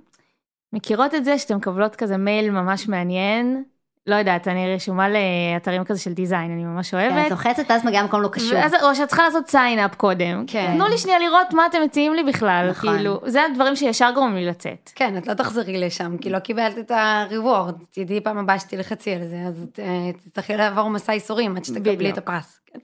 [0.73, 3.63] מכירות את זה שאתם מקבלות כזה מייל ממש מעניין?
[4.07, 7.31] לא יודעת, אני רשומה לאתרים כזה של דיזיין, אני ממש את אוהבת.
[7.31, 8.53] לוחצת ואז מגיעה למקום לא קשור.
[8.53, 10.43] ואז, או שאת צריכה לעשות sign up קודם.
[10.47, 10.73] כן.
[10.73, 12.67] תנו לי שנייה לראות מה אתם מציעים לי בכלל.
[12.69, 12.95] נכון.
[12.95, 14.91] כאילו, זה הדברים שישר גורמים לי לצאת.
[14.95, 17.85] כן, את לא תחזרי לשם, כי לא קיבלת את ה-reward.
[17.91, 22.09] תדעי פעם הבאה שתלחצי על זה, אז את, אה, תצטרכי לעבור מסע ייסורים עד שתקבלי.
[22.09, 22.59] את הפרס.
[22.65, 22.79] כן.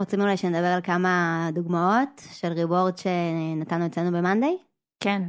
[0.00, 4.56] רוצים אולי שנדבר על כמה דוגמאות של ריוורד שנתנו אצלנו במאנדיי?
[5.00, 5.22] כן.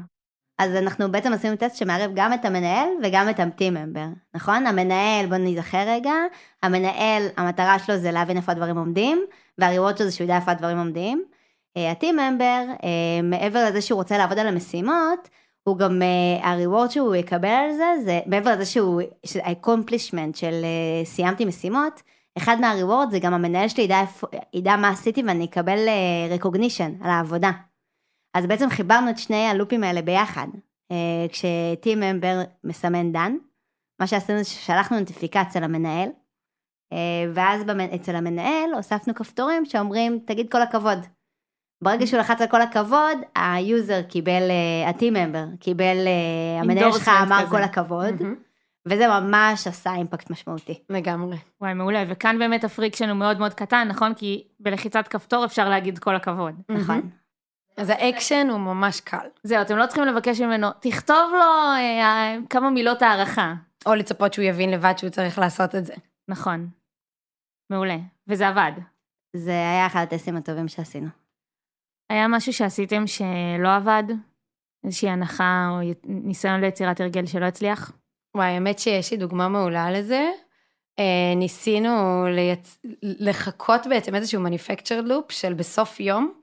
[0.61, 4.67] אז אנחנו בעצם עשינו טסט שמערב גם את המנהל וגם את ה-team member, נכון?
[4.67, 6.13] המנהל, בוא נזכר רגע,
[6.63, 9.25] המנהל, המטרה שלו זה להבין איפה הדברים עומדים,
[9.57, 11.23] והריוורד שלו זה שהוא יודע איפה הדברים עומדים.
[11.77, 15.29] אה, ה-team member, אה, מעבר לזה שהוא רוצה לעבוד על המשימות,
[15.63, 19.01] הוא גם, אה, הריוורד שהוא יקבל על זה, זה מעבר לזה שהוא,
[19.43, 20.65] ה-accomplishment של
[21.03, 22.01] סיימתי משימות,
[22.37, 24.01] אחד מה-reward זה גם המנהל שלי ידע,
[24.53, 25.79] ידע מה עשיתי ואני אקבל
[26.39, 27.51] recognition על העבודה.
[28.33, 30.47] אז בעצם חיברנו את שני ה-loopים האלה ביחד.
[30.91, 33.35] אה, כש-team member מסמן done,
[33.99, 36.09] מה שעשינו זה ששלחנו נוטיפיקציה למנהל,
[36.93, 37.61] אה, ואז
[37.95, 40.99] אצל המנהל הוספנו כפתורים שאומרים תגיד כל הכבוד.
[41.83, 47.11] ברגע שהוא לחץ על כל הכבוד, ה-user קיבל, אה, ה-team member קיבל, אה, המנהל שלך
[47.21, 47.49] אמר כזה.
[47.49, 48.35] כל הכבוד, מהמם.
[48.85, 50.79] וזה ממש עשה impact משמעותי.
[50.89, 51.37] לגמרי.
[51.61, 52.03] וואי, מעולה.
[52.09, 54.13] וכאן באמת ה-friction הוא מאוד מאוד קטן, נכון?
[54.13, 56.55] כי בלחיצת כפתור אפשר להגיד כל הכבוד.
[56.69, 57.09] נכון.
[57.81, 59.27] אז ה-action הוא ממש קל.
[59.43, 63.53] זהו, אתם לא צריכים לבקש ממנו, תכתוב לו אה, כמה מילות הערכה.
[63.85, 65.93] או לצפות שהוא יבין לבד שהוא צריך לעשות את זה.
[66.27, 66.69] נכון.
[67.69, 67.97] מעולה.
[68.27, 68.71] וזה עבד.
[69.35, 71.07] זה היה אחד ה-testים הטובים שעשינו.
[72.09, 74.03] היה משהו שעשיתם שלא עבד?
[74.83, 77.91] איזושהי הנחה או ניסיון ליצירת הרגל שלא הצליח?
[78.37, 80.29] וואי, האמת שיש לי דוגמה מעולה לזה.
[80.99, 82.79] אה, ניסינו לייצ...
[83.01, 86.40] לחכות בעצם איזשהו manufactured loop של בסוף יום,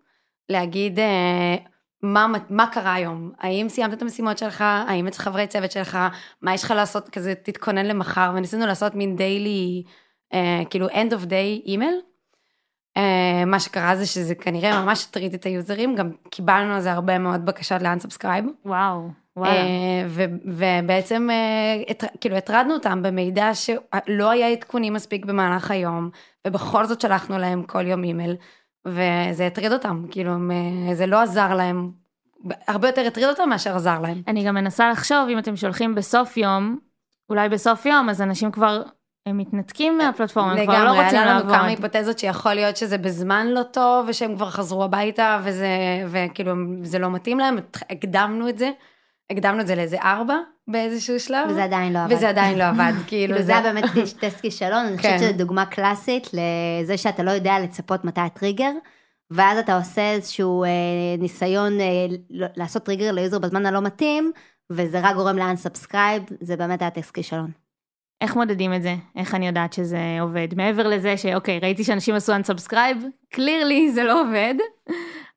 [0.49, 1.57] להגיד אה,
[2.03, 5.99] מה, מה קרה היום, האם סיימת את המשימות שלך, האם אצל חברי צוות שלך,
[6.43, 9.83] מה יש לך לעשות, כזה תתכונן למחר, וניסינו לעשות מין דיילי,
[10.35, 12.01] אה, כאילו end of day אימייל.
[12.97, 17.19] אה, מה שקרה זה שזה כנראה ממש הטריד את היוזרים, גם קיבלנו על זה הרבה
[17.19, 18.47] מאוד בקשות ל-unsubscribe.
[18.65, 19.09] וואו.
[19.45, 26.11] אה, ו- ובעצם אה, כאילו הטרדנו אותם במידע שלא היה עדכונים מספיק במהלך היום,
[26.47, 28.37] ובכל זאת שלחנו להם כל יום אימייל,
[28.89, 30.51] וזה הטריד אותם, כאילו הם,
[30.95, 31.91] זה לא עזר להם,
[32.69, 34.23] הרבה יותר הטריד אותם מאשר עזר להם.
[34.29, 36.79] אני גם מנסה לחשוב, אם אתם שולחים בסוף יום,
[37.31, 38.83] אולי בסוף יום, אז אנשים כבר,
[39.27, 41.69] הם מתנתקים מהפלטפורמה, הם כבר לא לגמרי, רוצים היה לנו כמה לעבוד.
[41.69, 45.69] היפותזות שיכול להיות שזה בזמן לא טוב, ושהם כבר חזרו הביתה, וזה,
[46.09, 47.57] וכאילו זה לא מתאים להם,
[47.91, 48.71] הקדמנו את זה,
[49.31, 50.37] הקדמנו את זה לאיזה ארבע
[50.69, 52.15] באיזשהו שלב, וזה עדיין לא עבד.
[52.15, 53.85] וזה עדיין לא עבד, כאילו זה היה באמת
[54.21, 55.19] טסט כישלון, אני חושבת כן.
[55.19, 58.71] שזו דוגמה קלאסית לזה שאתה לא יודע לצפות מתי הטריגר,
[59.31, 60.69] ואז אתה עושה איזשהו אה,
[61.19, 64.33] ניסיון אה, לעשות טריגר ליוזר בזמן הלא מתאים,
[64.71, 67.51] וזה רק גורם ל unsubscribe, זה באמת היה טסט כישלון.
[68.21, 68.95] איך מודדים את זה?
[69.17, 70.49] איך אני יודעת שזה עובד?
[70.57, 74.55] מעבר לזה שאוקיי, ראיתי שאנשים עשו unsubscribe, clearly זה לא עובד,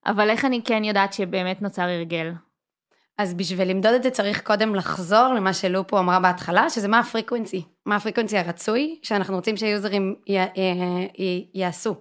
[0.05, 2.31] אבל איך אני כן יודעת שבאמת נוצר הרגל?
[3.21, 7.05] אז בשביל למדוד את זה צריך קודם לחזור למה שלופו אמרה בהתחלה, שזה מה ה
[7.05, 10.45] frequency, מה ה frequency הרצוי שאנחנו רוצים שהיוזרים י, י,
[11.17, 11.95] י, יעשו.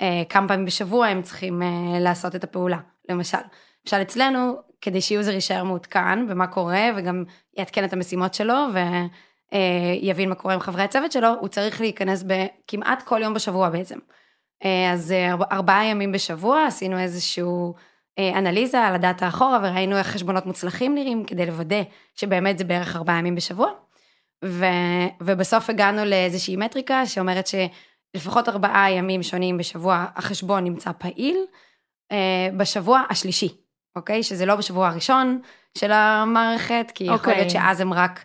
[0.00, 3.38] אה, כמה פעמים בשבוע הם צריכים אה, לעשות את הפעולה, למשל.
[3.86, 7.24] למשל אצלנו, כדי שיוזר יישאר מעודכן במה קורה וגם
[7.56, 8.54] יעדכן את המשימות שלו
[10.02, 13.98] ויבין מה קורה עם חברי הצוות שלו, הוא צריך להיכנס בכמעט כל יום בשבוע בעצם.
[14.64, 19.96] אה, אז אה, ארבע- ארבעה ימים בשבוע עשינו איזשהו אה, אנליזה על הדאטה אחורה וראינו
[19.96, 21.82] איך חשבונות מוצלחים נראים כדי לוודא
[22.14, 23.70] שבאמת זה בערך ארבעה ימים בשבוע.
[24.44, 24.64] ו,
[25.20, 31.36] ובסוף הגענו לאיזושהי מטריקה שאומרת שלפחות ארבעה ימים שונים בשבוע החשבון נמצא פעיל
[32.12, 33.48] אה, בשבוע השלישי,
[33.96, 34.22] אוקיי?
[34.22, 35.40] שזה לא בשבוע הראשון
[35.78, 37.36] של המערכת, כי יכול אוקיי.
[37.36, 38.24] להיות שאז הם רק...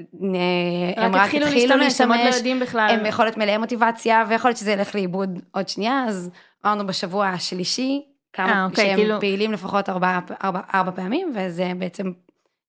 [0.00, 2.88] אה, הם רק התחילו להשתמש, הם עוד לא יודעים בכלל.
[2.90, 6.30] הם יכול להיות מלאי מוטיבציה, ויכול להיות שזה ילך לאיבוד עוד שנייה, אז
[6.66, 8.02] אמרנו בשבוע השלישי,
[8.34, 12.12] כמה אה, אוקיי, שהם כאילו- פעילים לפחות ארבע, ארבע, ארבע פעמים, וזה בעצם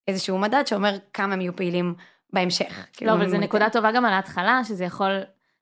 [0.08, 1.96] איזשהו מדד שאומר כמה הם יהיו פעילים
[2.34, 2.88] בהמשך.
[2.94, 5.20] כאילו, לא, אבל זו נקודה טובה גם על ההתחלה, שזה יכול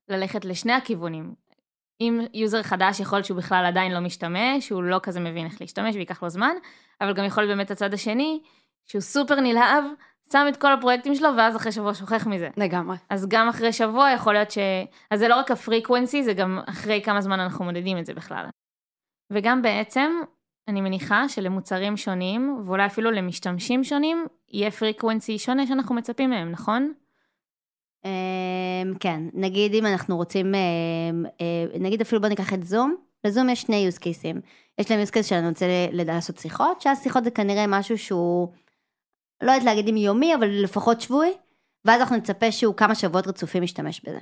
[0.09, 1.33] ללכת לשני הכיוונים.
[2.01, 5.95] אם יוזר חדש יכול שהוא בכלל עדיין לא משתמש, הוא לא כזה מבין איך להשתמש
[5.95, 6.55] וייקח לו זמן,
[7.01, 8.41] אבל גם יכול באמת הצד השני,
[8.85, 9.83] שהוא סופר נלהב,
[10.31, 12.49] שם את כל הפרויקטים שלו, ואז אחרי שבוע שוכח מזה.
[12.57, 12.97] לגמרי.
[13.09, 14.57] אז גם אחרי שבוע יכול להיות ש...
[15.11, 18.13] אז זה לא רק ה frequency, זה גם אחרי כמה זמן אנחנו מודדים את זה
[18.13, 18.45] בכלל.
[19.31, 20.11] וגם בעצם,
[20.67, 26.93] אני מניחה שלמוצרים שונים, ואולי אפילו למשתמשים שונים, יהיה frequency שונה שאנחנו מצפים מהם, נכון?
[28.05, 33.49] אמ, כן, נגיד אם אנחנו רוצים, אמ, אה, נגיד אפילו בוא ניקח את זום, לזום
[33.49, 34.39] יש שני use cases.
[34.77, 38.47] יש להם use case שאני רוצה לעשות שיחות, שאז שיחות זה כנראה משהו שהוא,
[39.41, 41.33] לא יודעת להגיד אם יומי, אבל לפחות שבועי,
[41.85, 44.19] ואז אנחנו נצפה שהוא כמה שבועות רצופים ישתמש בזה.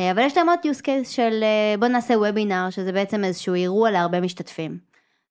[0.00, 3.54] אה, אבל יש להם עוד use case של אה, בוא נעשה וובינר, שזה בעצם איזשהו
[3.54, 4.78] אירוע להרבה משתתפים.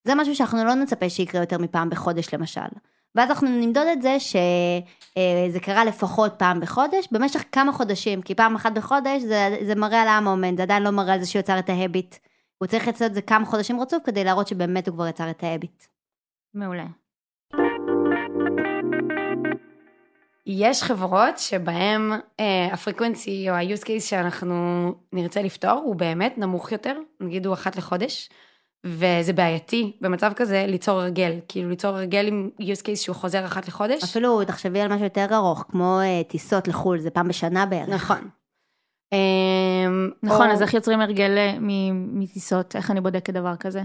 [0.04, 2.62] זה משהו שאנחנו לא נצפה שיקרה יותר מפעם בחודש למשל.
[3.16, 8.56] ואז אנחנו נמדוד את זה שזה קרה לפחות פעם בחודש, במשך כמה חודשים, כי פעם
[8.56, 11.60] אחת בחודש זה, זה מראה על המומנט, זה עדיין לא מראה על זה שהוא יצר
[11.60, 12.16] את ההביט.
[12.58, 15.44] הוא צריך לעשות את זה כמה חודשים רצוף כדי להראות שבאמת הוא כבר יצר את
[15.44, 15.84] ההביט.
[16.54, 16.86] מעולה.
[20.46, 24.56] יש חברות שבהן אה, הפריקוונסי או ה-use case שאנחנו
[25.14, 28.30] נרצה לפתור הוא באמת נמוך יותר, נגיד הוא אחת לחודש,
[28.86, 33.68] וזה בעייתי במצב כזה ליצור הרגל, כאילו ליצור הרגל עם use case שהוא חוזר אחת
[33.68, 34.04] לחודש.
[34.04, 37.90] אפילו תחשבי על משהו יותר ארוך, כמו אה, טיסות לחו"ל, זה פעם בשנה בערך.
[37.90, 38.30] נכון.
[39.14, 39.88] אה,
[40.24, 41.54] נכון, או- אז איך יוצרים הרגל אה,
[41.92, 42.76] מטיסות?
[42.76, 43.82] איך אני בודקת דבר כזה?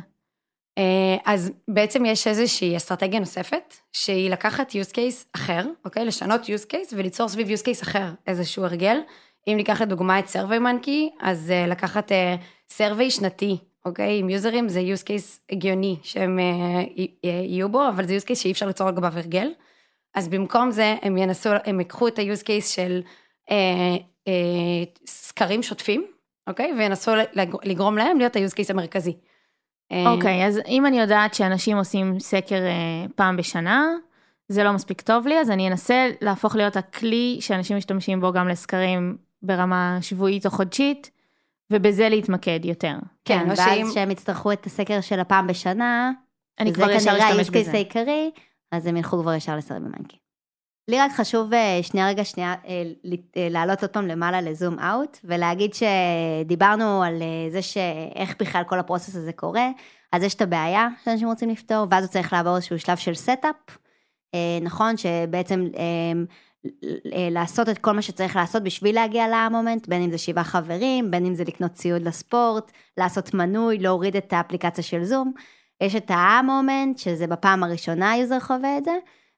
[0.78, 6.04] אה, אז בעצם יש איזושהי אסטרטגיה נוספת, שהיא לקחת use case אחר, אוקיי?
[6.04, 8.98] לשנות use case וליצור סביב use case אחר איזשהו הרגל.
[9.48, 12.37] אם ניקח לדוגמה את survey monkey, אז אה, לקחת אה,
[12.78, 14.18] survey שנתי, אוקיי?
[14.18, 16.44] עם יוזרים זה use case הגיוני שהם אה,
[17.24, 19.48] אה, יהיו בו, אבל זה use case שאי אפשר ליצור לגביו הרגל.
[20.14, 23.00] אז במקום זה הם ינסו, הם ייקחו את ה-use case של
[23.50, 23.56] אה,
[24.28, 24.32] אה,
[25.06, 26.06] סקרים שוטפים,
[26.46, 26.72] אוקיי?
[26.78, 29.16] וינסו לג- לגרום להם להיות ה-use case המרכזי.
[29.94, 32.70] אה, אוקיי, אז אם אני יודעת שאנשים עושים סקר אה,
[33.14, 33.87] פעם בשנה,
[34.48, 38.48] זה לא מספיק טוב לי, אז אני אנסה להפוך להיות הכלי שאנשים משתמשים בו גם
[38.48, 41.11] לסקרים ברמה שבועית או חודשית,
[41.72, 42.94] ובזה להתמקד יותר.
[43.24, 46.11] כן, כן, ואז שאם- שהם יצטרכו את הסקר של הפעם בשנה,
[46.61, 47.72] אני כבר ישר כנראה אשתמש ה-use case בזה.
[47.72, 48.30] העיקרי,
[48.72, 50.16] אז הם ילכו כבר ישר ל SurveyMonkey.
[50.88, 54.48] לי רק חשוב אה, שנייה רגע שנייה אה, ל- אה, לעלות עוד פעם למעלה ל
[54.48, 59.68] zoom out, ולהגיד שדיברנו על זה שאיך בכלל כל ה process הזה קורה,
[60.12, 63.57] אז יש את הבעיה שאנשים רוצים לפתור, ואז הוא צריך לעבור איזשהו שלב של setup,
[64.62, 70.03] נכון, שבעצם אה, לעשות את כל מה שצריך לעשות בשביל להגיע ל aha moment, בין
[70.03, 74.85] אם זה שבעה חברים, בין אם זה לקנות ציוד לספורט, לעשות מנוי, להוריד את האפליקציה
[74.85, 75.33] של זום.
[75.81, 78.92] יש את ה-aha moment, שזה בפעם הראשונה היוזר חווה את זה,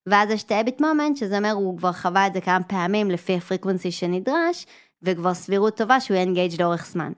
[0.06, 3.36] ואז יש את ה-habit moment, שזה אומר הוא כבר חווה את זה כמה פעמים לפי
[3.36, 4.66] ה frequency שנדרש,
[5.02, 7.12] וכבר סבירות טובה שהוא יהיה engaged לאורך זמן.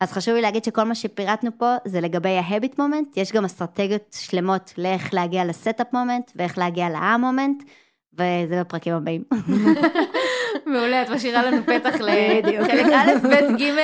[0.00, 4.16] אז חשוב לי להגיד שכל מה שפירטנו פה זה לגבי ה-habit moment, יש גם אסטרטגיות
[4.20, 7.62] שלמות לאיך להגיע ל setup moment ואיך להגיע ל-aha moment,
[8.12, 9.24] וזה בפרקים הבאים.
[10.66, 13.74] מעולה, את משאירה לנו פתח לחלק א', ב', ג',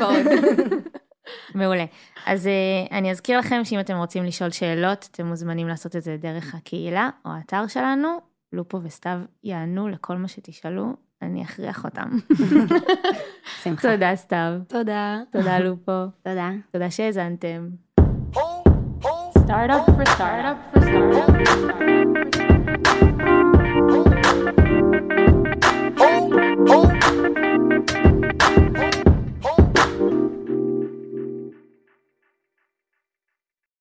[0.00, 0.26] ועוד.
[1.54, 1.84] מעולה.
[2.26, 6.16] אז אה, אני אזכיר לכם שאם אתם רוצים לשאול שאלות, אתם מוזמנים לעשות את זה
[6.20, 8.08] דרך הקהילה או האתר שלנו.
[8.52, 12.08] לופו וסתיו יענו לכל מה שתשאלו, אני אכריח אותם.
[13.62, 13.92] שמחה.
[13.92, 14.52] תודה, סתיו.
[14.68, 15.18] תודה.
[15.32, 16.04] תודה, לופו.
[16.22, 16.50] תודה.
[16.72, 17.68] תודה שהאזנתם.
[20.16, 20.60] Startup.
[25.96, 26.30] Oh,
[26.68, 26.86] oh.